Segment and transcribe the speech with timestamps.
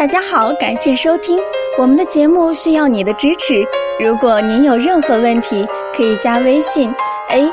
[0.00, 1.38] 大家好，感谢收听
[1.78, 3.62] 我们的节目，需要你的支持。
[4.02, 6.90] 如果您有任何问题，可以加微信
[7.28, 7.46] a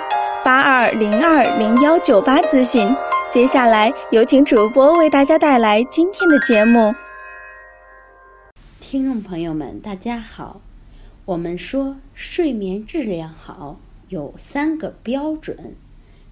[0.46, 2.88] 八二零二零幺九八咨询。
[3.34, 6.96] 接下来有请主播为大家带来今天的节目。
[8.80, 10.62] 听众朋友们，大家好。
[11.26, 13.78] 我们说睡眠质量好
[14.08, 15.76] 有三个标准，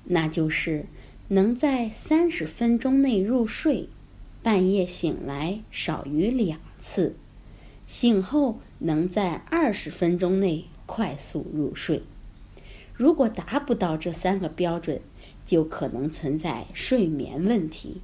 [0.06, 0.86] 那就是
[1.28, 3.90] 能在三十分钟内入睡。
[4.46, 7.16] 半夜醒来少于两次，
[7.88, 12.04] 醒后能在二十分钟内快速入睡。
[12.94, 15.02] 如果达不到这三个标准，
[15.44, 18.02] 就可能存在睡眠问题。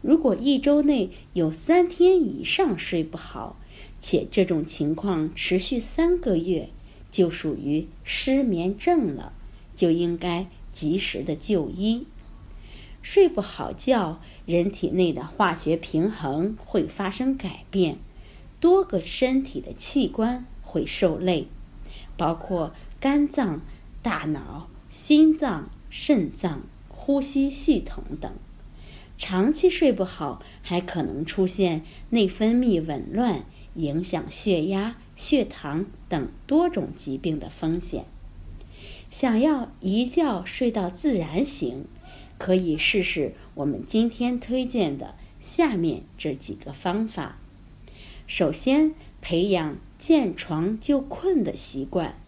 [0.00, 3.56] 如果一周内有三天以上睡不好，
[4.00, 6.68] 且这种情况持续三个月，
[7.10, 9.32] 就属于失眠症了，
[9.74, 12.06] 就应该及时的就医。
[13.04, 17.98] 睡不好觉，人体内的化学平衡会发生改变，
[18.60, 21.48] 多个身体的器官会受累，
[22.16, 23.60] 包括肝脏、
[24.00, 28.32] 大脑、心脏、肾脏、呼吸系统等。
[29.18, 38.06] 长期睡不好，还可能出现内分泌紊乱，影响血压、血糖等多种疾病的风险。
[39.10, 41.84] 想要一觉睡到自然醒。
[42.44, 47.38] 可以试试我们今天推荐的下面这几个方法。
[48.26, 48.92] 首先，
[49.22, 52.18] 培养见床就困的习惯，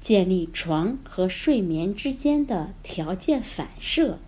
[0.00, 4.18] 建立床和睡眠之间的条件反射。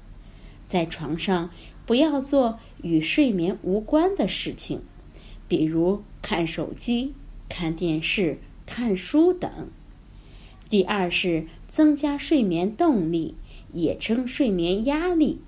[0.68, 1.48] 在床上
[1.86, 4.82] 不要做与睡眠无关的事情，
[5.48, 7.14] 比如看手机、
[7.48, 9.70] 看电视、看书等。
[10.68, 13.36] 第二是增加睡眠动力。
[13.72, 15.40] 也称睡眠压力，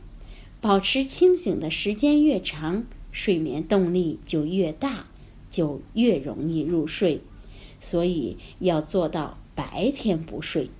[0.60, 5.06] 保持清醒的时间越长，睡眠动力就越大，
[5.50, 7.20] 就越容易入睡。
[7.80, 10.70] 所以要做到白天不睡。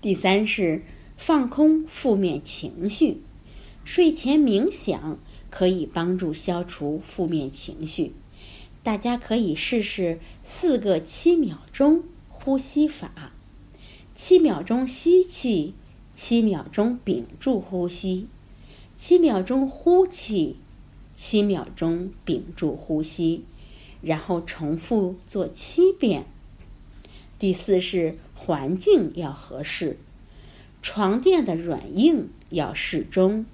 [0.00, 0.82] 第三是
[1.16, 3.20] 放空负面情绪，
[3.84, 5.18] 睡前冥想
[5.50, 8.12] 可以帮助消除负面情绪。
[8.82, 13.32] 大家可以试试四个七秒钟呼吸法，
[14.14, 15.74] 七秒钟吸气。
[16.22, 18.26] 七秒钟屏住呼吸，
[18.98, 20.56] 七秒钟呼气，
[21.16, 23.44] 七秒钟屏住呼吸，
[24.02, 26.26] 然后重复做七遍。
[27.38, 29.96] 第四是环境要合适，
[30.82, 33.46] 床垫的软硬要适中，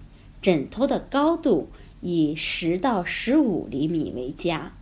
[0.43, 1.69] 枕头的高度
[2.00, 4.72] 以十到十五厘米为佳，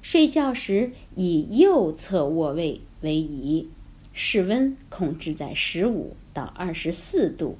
[0.00, 3.68] 睡觉时以右侧卧位为宜。
[4.14, 7.58] 室温控制在十五到二十四度。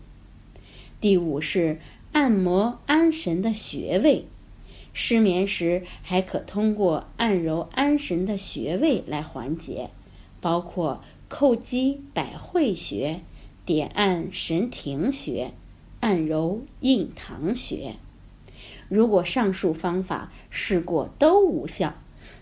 [1.00, 1.78] 第五是
[2.12, 4.26] 按摩安神的穴位，
[4.92, 9.90] 失眠时还可通过按揉安神的穴位来缓解，
[10.40, 13.20] 包括叩击百会穴、
[13.64, 15.52] 点按神庭穴、
[16.00, 17.96] 按揉印堂穴。
[18.88, 21.94] 如果上述方法试过都无效，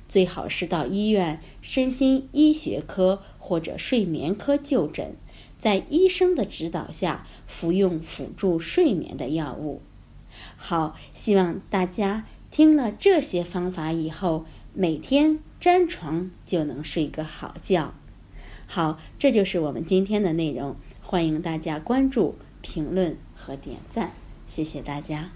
[0.09, 3.22] 最好是到医院身心医学科。
[3.49, 5.16] 或者睡眠科就诊，
[5.59, 9.83] 在医生的指导下服用辅助睡眠的药物。
[10.57, 17.95] 好，希望大家听了这些方法以后，每天沾床就能睡个好觉。
[18.67, 24.13] 好，这就是我们今天的内容，欢迎大家关注、评论和点赞，
[24.47, 25.31] 谢谢大家。